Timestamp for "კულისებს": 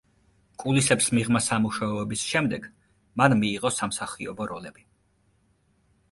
0.61-1.09